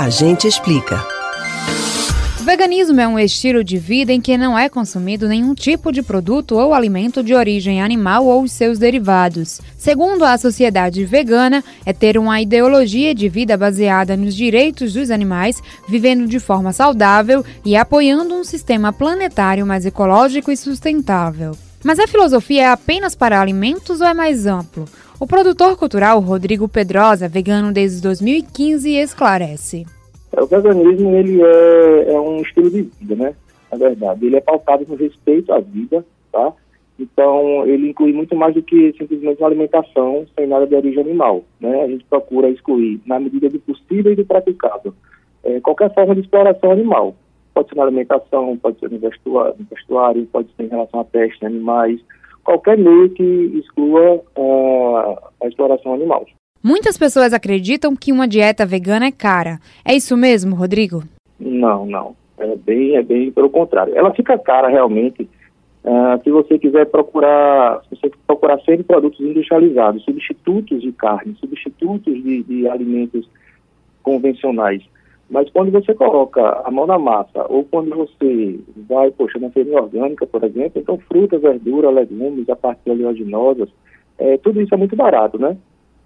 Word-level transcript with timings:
A 0.00 0.10
gente 0.10 0.46
explica. 0.46 1.04
O 2.40 2.44
veganismo 2.44 3.00
é 3.00 3.08
um 3.08 3.18
estilo 3.18 3.64
de 3.64 3.78
vida 3.78 4.12
em 4.12 4.20
que 4.20 4.38
não 4.38 4.56
é 4.56 4.68
consumido 4.68 5.26
nenhum 5.26 5.56
tipo 5.56 5.90
de 5.90 6.04
produto 6.04 6.54
ou 6.54 6.72
alimento 6.72 7.20
de 7.20 7.34
origem 7.34 7.82
animal 7.82 8.24
ou 8.24 8.46
seus 8.46 8.78
derivados. 8.78 9.60
Segundo 9.76 10.24
a 10.24 10.38
sociedade 10.38 11.04
vegana, 11.04 11.64
é 11.84 11.92
ter 11.92 12.16
uma 12.16 12.40
ideologia 12.40 13.12
de 13.12 13.28
vida 13.28 13.56
baseada 13.56 14.16
nos 14.16 14.36
direitos 14.36 14.92
dos 14.92 15.10
animais, 15.10 15.60
vivendo 15.88 16.28
de 16.28 16.38
forma 16.38 16.72
saudável 16.72 17.44
e 17.64 17.74
apoiando 17.74 18.36
um 18.36 18.44
sistema 18.44 18.92
planetário 18.92 19.66
mais 19.66 19.84
ecológico 19.84 20.52
e 20.52 20.56
sustentável. 20.56 21.58
Mas 21.82 21.98
a 21.98 22.06
filosofia 22.06 22.62
é 22.62 22.68
apenas 22.68 23.16
para 23.16 23.40
alimentos 23.40 24.00
ou 24.00 24.06
é 24.06 24.14
mais 24.14 24.46
amplo? 24.46 24.84
O 25.20 25.26
produtor 25.26 25.76
cultural 25.76 26.20
Rodrigo 26.20 26.68
Pedrosa, 26.68 27.28
vegano 27.28 27.72
desde 27.72 28.00
2015, 28.00 28.94
esclarece. 28.94 29.84
O 30.32 30.46
veganismo 30.46 31.12
ele 31.16 31.42
é, 31.42 32.12
é, 32.12 32.20
um 32.20 32.40
estilo 32.40 32.70
de 32.70 32.82
vida, 32.82 33.16
né? 33.16 33.34
Na 33.72 33.76
verdade, 33.76 34.24
ele 34.24 34.36
é 34.36 34.40
pautado 34.40 34.86
no 34.88 34.94
respeito 34.94 35.52
à 35.52 35.58
vida, 35.58 36.06
tá? 36.30 36.52
Então, 37.00 37.66
ele 37.66 37.90
inclui 37.90 38.12
muito 38.12 38.36
mais 38.36 38.54
do 38.54 38.62
que 38.62 38.94
simplesmente 38.96 39.40
uma 39.40 39.48
alimentação 39.48 40.24
sem 40.36 40.46
nada 40.46 40.68
de 40.68 40.76
origem 40.76 41.00
animal, 41.00 41.42
né? 41.60 41.82
A 41.82 41.88
gente 41.88 42.04
procura 42.04 42.48
excluir, 42.48 43.00
na 43.04 43.18
medida 43.18 43.48
do 43.48 43.58
possível 43.58 44.12
e 44.12 44.16
do 44.16 44.24
praticável, 44.24 44.94
é, 45.42 45.58
qualquer 45.58 45.92
forma 45.94 46.14
de 46.14 46.20
exploração 46.20 46.70
animal. 46.70 47.16
Pode 47.52 47.70
ser 47.70 47.74
na 47.74 47.82
alimentação, 47.82 48.56
pode 48.56 48.78
ser 48.78 48.88
no 48.88 49.00
vestuário, 49.00 50.26
pode 50.26 50.48
ser 50.56 50.62
em 50.62 50.68
relação 50.68 51.00
à 51.00 51.04
peste, 51.04 51.44
animais, 51.44 52.00
qualquer 52.48 52.78
meio 52.78 53.10
que 53.10 53.22
exclua 53.58 54.22
uh, 54.34 55.18
a 55.42 55.46
exploração 55.46 55.92
animal. 55.92 56.24
Muitas 56.64 56.96
pessoas 56.96 57.34
acreditam 57.34 57.94
que 57.94 58.10
uma 58.10 58.26
dieta 58.26 58.64
vegana 58.64 59.04
é 59.04 59.12
cara. 59.12 59.58
É 59.84 59.94
isso 59.94 60.16
mesmo, 60.16 60.56
Rodrigo? 60.56 61.02
Não, 61.38 61.84
não. 61.84 62.16
É 62.38 62.56
bem, 62.56 62.96
é 62.96 63.02
bem 63.02 63.30
pelo 63.30 63.50
contrário. 63.50 63.94
Ela 63.94 64.14
fica 64.14 64.38
cara 64.38 64.68
realmente 64.68 65.28
uh, 65.84 66.22
se 66.24 66.30
você 66.30 66.58
quiser 66.58 66.86
procurar, 66.86 67.82
se 67.82 67.96
você 67.96 68.10
procurar 68.26 68.58
sempre 68.60 68.82
produtos 68.82 69.20
industrializados, 69.20 70.02
substitutos 70.04 70.80
de 70.80 70.90
carne, 70.92 71.36
substitutos 71.38 72.14
de, 72.14 72.42
de 72.44 72.66
alimentos 72.66 73.28
convencionais. 74.02 74.82
Mas 75.30 75.50
quando 75.50 75.70
você 75.70 75.94
coloca 75.94 76.62
a 76.64 76.70
mão 76.70 76.86
na 76.86 76.98
massa, 76.98 77.44
ou 77.50 77.62
quando 77.64 77.94
você 77.94 78.58
vai, 78.88 79.10
poxa, 79.10 79.38
na 79.38 79.50
feirinha 79.50 79.82
orgânica, 79.82 80.26
por 80.26 80.42
exemplo, 80.42 80.80
então 80.80 80.98
frutas, 80.98 81.42
verduras, 81.42 81.94
legumes, 81.94 82.48
a 82.48 82.56
parte 82.56 82.88
oleaginosas, 82.88 83.68
é, 84.18 84.38
tudo 84.38 84.60
isso 84.60 84.74
é 84.74 84.78
muito 84.78 84.96
barato, 84.96 85.38
né? 85.38 85.56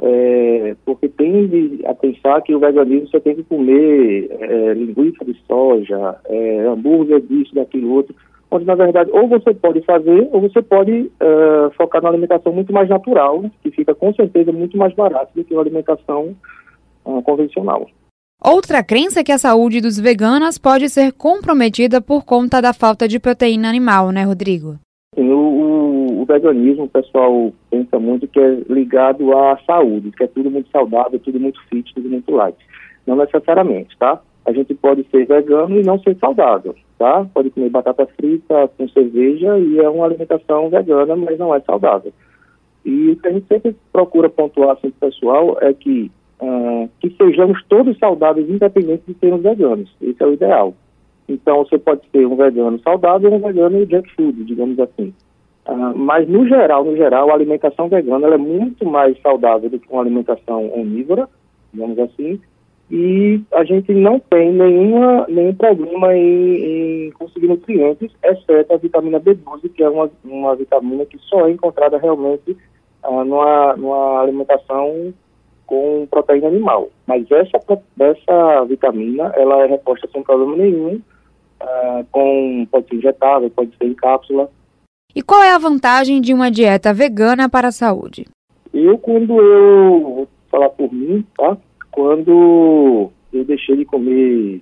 É, 0.00 0.74
porque 0.84 1.08
tende 1.08 1.80
a 1.86 1.94
pensar 1.94 2.42
que 2.42 2.52
o 2.52 2.58
veganismo 2.58 3.08
você 3.08 3.20
tem 3.20 3.36
que 3.36 3.44
comer 3.44 4.28
é, 4.40 4.74
linguiça 4.74 5.24
de 5.24 5.34
soja, 5.46 6.16
é, 6.24 6.66
hambúrguer 6.66 7.20
disso, 7.20 7.54
daquilo 7.54 7.92
outro, 7.92 8.14
onde 8.50 8.64
na 8.64 8.74
verdade 8.74 9.10
ou 9.12 9.28
você 9.28 9.54
pode 9.54 9.80
fazer 9.82 10.28
ou 10.32 10.40
você 10.40 10.60
pode 10.60 11.10
é, 11.20 11.70
focar 11.76 12.02
na 12.02 12.08
alimentação 12.08 12.52
muito 12.52 12.72
mais 12.72 12.88
natural, 12.88 13.44
que 13.62 13.70
fica 13.70 13.94
com 13.94 14.12
certeza 14.12 14.50
muito 14.50 14.76
mais 14.76 14.92
barato 14.94 15.30
do 15.34 15.44
que 15.44 15.54
uma 15.54 15.62
alimentação 15.62 16.34
uh, 17.04 17.22
convencional. 17.22 17.88
Outra 18.42 18.82
crença 18.84 19.20
é 19.20 19.24
que 19.24 19.32
a 19.32 19.38
saúde 19.38 19.80
dos 19.80 19.98
veganos 19.98 20.58
pode 20.58 20.88
ser 20.88 21.12
comprometida 21.12 22.00
por 22.00 22.24
conta 22.24 22.60
da 22.60 22.72
falta 22.72 23.08
de 23.08 23.18
proteína 23.18 23.68
animal, 23.68 24.10
né, 24.10 24.22
Rodrigo? 24.22 24.78
Sim, 25.14 25.30
o, 25.30 26.20
o, 26.20 26.24
veganismo, 26.26 26.84
o 26.84 26.88
pessoal 26.88 27.52
pensa 27.70 27.98
muito 27.98 28.26
que 28.28 28.38
é 28.38 28.62
ligado 28.68 29.32
à 29.36 29.58
saúde, 29.64 30.10
que 30.10 30.24
é 30.24 30.26
tudo 30.26 30.50
muito 30.50 30.68
saudável, 30.70 31.18
tudo 31.20 31.40
muito 31.40 31.58
fit, 31.68 31.94
tudo 31.94 32.08
muito 32.08 32.30
light. 32.34 32.58
Não 33.06 33.16
necessariamente, 33.16 33.96
tá? 33.96 34.20
A 34.44 34.52
gente 34.52 34.74
pode 34.74 35.06
ser 35.10 35.26
vegano 35.26 35.80
e 35.80 35.82
não 35.82 35.98
ser 36.00 36.16
saudável, 36.18 36.74
tá? 36.98 37.26
Pode 37.32 37.50
comer 37.50 37.70
batata 37.70 38.06
frita 38.16 38.68
com 38.76 38.88
cerveja 38.88 39.58
e 39.58 39.78
é 39.78 39.88
uma 39.88 40.04
alimentação 40.04 40.68
vegana, 40.68 41.16
mas 41.16 41.38
não 41.38 41.54
é 41.54 41.60
saudável. 41.60 42.12
E 42.84 43.10
o 43.10 43.16
que 43.16 43.28
a 43.28 43.32
gente 43.32 43.46
sempre 43.46 43.74
procura 43.90 44.28
pontuar 44.28 44.76
assim, 44.76 44.90
pessoal 44.90 45.56
é 45.62 45.72
que 45.72 46.10
uh, 46.40 46.88
que 47.00 47.10
sejamos 47.16 47.62
todos 47.68 47.98
saudáveis, 47.98 48.48
independente 48.48 49.02
de 49.06 49.14
sermos 49.18 49.42
veganos. 49.42 49.90
Esse 50.00 50.22
é 50.22 50.26
o 50.26 50.32
ideal. 50.32 50.74
Então, 51.28 51.64
você 51.64 51.78
pode 51.78 52.02
ser 52.10 52.26
um 52.26 52.36
vegano 52.36 52.78
saudável 52.80 53.30
ou 53.30 53.38
um 53.38 53.40
vegano 53.40 53.86
junk 53.86 54.10
food, 54.14 54.44
digamos 54.44 54.78
assim. 54.78 55.14
Uh, 55.66 55.96
mas, 55.96 56.28
no 56.28 56.46
geral, 56.46 56.84
no 56.84 56.96
geral, 56.96 57.30
a 57.30 57.34
alimentação 57.34 57.88
vegana 57.88 58.26
é 58.26 58.36
muito 58.36 58.84
mais 58.84 59.20
saudável 59.22 59.70
do 59.70 59.78
que 59.78 59.90
uma 59.90 60.02
alimentação 60.02 60.70
onívora, 60.78 61.28
digamos 61.72 61.98
assim, 61.98 62.38
e 62.90 63.40
a 63.52 63.64
gente 63.64 63.92
não 63.94 64.20
tem 64.20 64.52
nenhuma, 64.52 65.26
nenhum 65.28 65.54
problema 65.54 66.14
em, 66.14 67.06
em 67.06 67.10
conseguir 67.12 67.48
nutrientes, 67.48 68.12
exceto 68.22 68.74
a 68.74 68.76
vitamina 68.76 69.18
B12, 69.18 69.70
que 69.74 69.82
é 69.82 69.88
uma, 69.88 70.10
uma 70.22 70.54
vitamina 70.54 71.06
que 71.06 71.18
só 71.18 71.48
é 71.48 71.52
encontrada 71.52 71.96
realmente 71.96 72.56
uh, 73.02 73.24
numa, 73.24 73.74
numa 73.76 74.20
alimentação 74.20 75.14
com 75.66 76.06
proteína 76.10 76.48
animal. 76.48 76.88
Mas 77.06 77.30
essa, 77.30 77.58
essa 77.98 78.64
vitamina, 78.64 79.32
ela 79.36 79.64
é 79.64 79.66
reposta 79.66 80.08
sem 80.12 80.22
problema 80.22 80.56
nenhum, 80.56 81.00
uh, 81.62 82.06
com, 82.10 82.66
pode 82.70 82.88
ser 82.88 82.96
injetável, 82.96 83.50
pode 83.50 83.76
ser 83.76 83.86
em 83.86 83.94
cápsula. 83.94 84.50
E 85.14 85.22
qual 85.22 85.42
é 85.42 85.52
a 85.54 85.58
vantagem 85.58 86.20
de 86.20 86.34
uma 86.34 86.50
dieta 86.50 86.92
vegana 86.92 87.48
para 87.48 87.68
a 87.68 87.72
saúde? 87.72 88.26
Eu, 88.72 88.98
quando 88.98 89.40
eu, 89.40 90.00
vou 90.00 90.28
falar 90.50 90.70
por 90.70 90.92
mim, 90.92 91.24
tá? 91.36 91.56
Quando 91.92 93.10
eu 93.32 93.44
deixei 93.44 93.76
de 93.76 93.84
comer 93.84 94.60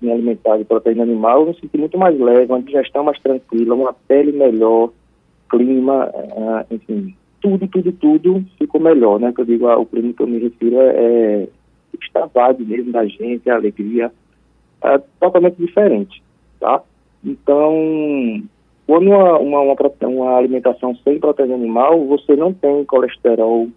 me 0.00 0.10
alimentar 0.10 0.56
de 0.56 0.64
proteína 0.64 1.02
animal, 1.02 1.40
eu 1.40 1.46
me 1.48 1.60
senti 1.60 1.78
muito 1.78 1.96
mais 1.96 2.18
leve, 2.18 2.52
uma 2.52 2.62
digestão 2.62 3.04
mais 3.04 3.18
tranquila, 3.20 3.74
uma 3.74 3.92
pele 3.92 4.32
melhor, 4.32 4.90
clima, 5.48 6.06
uh, 6.08 6.74
enfim, 6.74 7.14
tudo, 7.40 7.66
tudo, 7.68 7.92
tudo 7.92 8.44
ficou 8.58 8.80
melhor, 8.80 9.18
né? 9.18 9.32
Que 9.32 9.40
eu 9.40 9.44
digo, 9.44 9.66
ah, 9.68 9.78
o 9.78 9.86
prêmio 9.86 10.14
que 10.14 10.22
eu 10.22 10.26
me 10.26 10.38
refiro 10.38 10.76
é, 10.80 10.88
é 10.90 11.48
extravado 12.00 12.64
mesmo 12.64 12.92
da 12.92 13.04
gente, 13.06 13.48
a 13.50 13.54
alegria, 13.54 14.12
é 14.82 14.98
totalmente 15.18 15.56
diferente, 15.56 16.22
tá? 16.58 16.82
Então, 17.24 18.42
quando 18.86 19.08
uma, 19.08 19.38
uma, 19.38 19.60
uma, 19.60 19.76
uma 20.02 20.36
alimentação 20.36 20.94
sem 21.04 21.18
proteína 21.18 21.54
animal, 21.54 22.06
você 22.06 22.34
não 22.34 22.52
tem 22.52 22.84
colesterol 22.84 23.68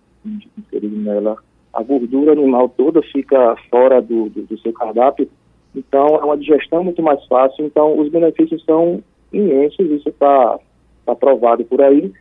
inserido 0.58 0.98
nela, 0.98 1.38
a 1.74 1.84
gordura 1.84 2.32
animal 2.32 2.70
toda 2.70 3.02
fica 3.02 3.56
fora 3.70 4.02
do, 4.02 4.30
do, 4.30 4.44
do 4.44 4.58
seu 4.60 4.72
cardápio, 4.72 5.28
então 5.76 6.08
é 6.16 6.24
uma 6.24 6.38
digestão 6.38 6.84
muito 6.84 7.02
mais 7.02 7.26
fácil, 7.26 7.66
então 7.66 8.00
os 8.00 8.10
benefícios 8.10 8.64
são 8.64 9.04
imensos, 9.32 9.90
isso 9.90 10.10
está 10.10 10.60
tá 11.06 11.16
provado 11.16 11.66
por 11.66 11.82
aí, 11.82 12.12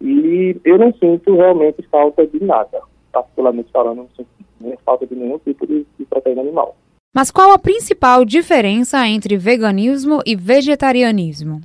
e 0.00 0.56
eu 0.64 0.78
não 0.78 0.92
sinto 0.94 1.34
realmente 1.34 1.82
falta 1.90 2.26
de 2.26 2.42
nada, 2.42 2.80
particularmente 3.12 3.70
falando, 3.72 3.98
não 3.98 4.08
sinto 4.16 4.28
falta 4.84 5.06
de 5.06 5.14
nenhum 5.14 5.38
tipo 5.38 5.66
de, 5.66 5.86
de 5.98 6.04
proteína 6.06 6.42
animal. 6.42 6.76
Mas 7.14 7.30
qual 7.30 7.52
a 7.52 7.58
principal 7.58 8.24
diferença 8.24 9.06
entre 9.08 9.36
veganismo 9.36 10.20
e 10.26 10.36
vegetarianismo? 10.36 11.62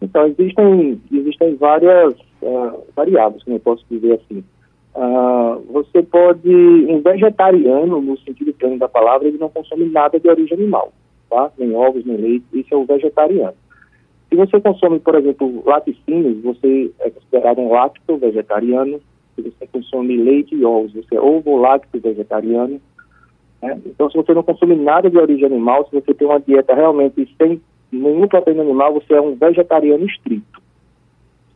Então, 0.00 0.26
existem, 0.26 1.00
existem 1.12 1.54
várias 1.54 2.14
uh, 2.42 2.82
variáveis, 2.96 3.44
como 3.44 3.56
eu 3.56 3.60
posso 3.60 3.84
dizer 3.88 4.14
assim. 4.14 4.42
Uh, 4.94 5.60
você 5.72 6.02
pode, 6.02 6.50
um 6.50 7.00
vegetariano, 7.00 8.00
no 8.00 8.18
sentido 8.18 8.52
pleno 8.52 8.78
da 8.78 8.88
palavra, 8.88 9.28
ele 9.28 9.38
não 9.38 9.48
consome 9.48 9.88
nada 9.88 10.18
de 10.18 10.28
origem 10.28 10.58
animal, 10.58 10.92
tá? 11.30 11.50
Nem 11.56 11.74
ovos, 11.74 12.04
nem 12.04 12.16
leite, 12.16 12.44
isso 12.52 12.74
é 12.74 12.76
o 12.76 12.84
vegetariano. 12.84 13.54
Se 14.32 14.36
você 14.36 14.58
consome, 14.62 14.98
por 14.98 15.14
exemplo, 15.14 15.62
laticínios, 15.66 16.42
você 16.42 16.90
é 17.00 17.10
considerado 17.10 17.60
um 17.60 17.70
lacto 17.70 18.16
vegetariano. 18.16 18.98
Se 19.36 19.42
você 19.42 19.66
consome 19.70 20.16
leite 20.16 20.54
e 20.54 20.64
ovos, 20.64 20.94
você 20.94 21.16
é 21.16 21.20
ovo-lacto 21.20 22.00
vegetariano. 22.00 22.80
Né? 23.60 23.78
Então, 23.84 24.10
se 24.10 24.16
você 24.16 24.32
não 24.32 24.42
consome 24.42 24.74
nada 24.74 25.10
de 25.10 25.18
origem 25.18 25.44
animal, 25.44 25.84
se 25.84 25.92
você 25.92 26.14
tem 26.14 26.26
uma 26.26 26.40
dieta 26.40 26.74
realmente 26.74 27.28
sem 27.36 27.60
nenhuma 27.92 28.26
proteína 28.26 28.62
animal, 28.62 28.94
você 28.94 29.12
é 29.12 29.20
um 29.20 29.34
vegetariano 29.34 30.06
estrito. 30.06 30.62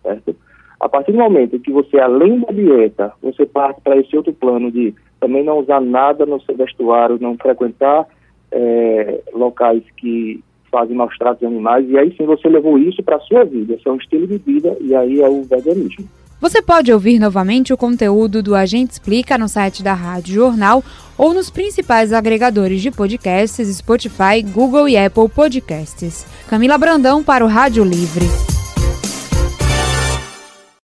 Certo? 0.02 0.37
A 0.79 0.87
partir 0.87 1.12
do 1.12 1.19
momento 1.19 1.58
que 1.58 1.72
você, 1.72 1.99
além 1.99 2.40
da 2.40 2.52
dieta, 2.52 3.14
você 3.22 3.46
parte 3.46 3.81
para 3.81 3.96
esse 3.96 4.14
outro 4.14 4.34
plano 4.34 4.70
de 4.70 4.94
também 5.19 5.43
não 5.43 5.61
usar 5.61 5.81
nada 5.81 6.26
no 6.26 6.38
seu 6.43 6.55
vestuário, 6.55 7.17
não 7.19 7.38
frequentar 7.38 8.06
é, 8.52 9.22
locais 9.32 9.82
que 9.96 10.44
fazem 10.71 10.97
maus 10.97 11.17
tratos 11.19 11.41
de 11.41 11.47
animais, 11.47 11.89
e 11.89 11.99
aí 11.99 12.15
sim 12.17 12.25
você 12.25 12.49
levou 12.49 12.79
isso 12.79 13.03
para 13.03 13.17
a 13.17 13.21
sua 13.21 13.45
vida, 13.45 13.75
isso 13.75 13.89
é 13.89 13.93
um 13.93 13.97
estilo 13.97 14.27
de 14.27 14.39
vida, 14.39 14.77
e 14.81 14.95
aí 14.95 15.21
é 15.21 15.29
o 15.29 15.43
veganismo. 15.43 16.07
Você 16.39 16.61
pode 16.61 16.93
ouvir 16.93 17.19
novamente 17.19 17.73
o 17.73 17.79
conteúdo 17.79 18.43
do 18.43 18.55
Agente 18.55 18.93
Explica 18.93 19.39
no 19.39 19.49
site 19.49 19.83
da 19.83 19.95
Rádio 19.95 20.35
Jornal 20.35 20.85
ou 21.17 21.33
nos 21.33 21.49
principais 21.49 22.13
agregadores 22.13 22.83
de 22.83 22.91
podcasts 22.91 23.75
Spotify, 23.75 24.43
Google 24.43 24.87
e 24.87 24.99
Apple 24.99 25.31
Podcasts. 25.31 26.27
Camila 26.47 26.77
Brandão 26.77 27.25
para 27.25 27.45
o 27.45 27.49
Rádio 27.49 27.83
Livre. 27.85 28.56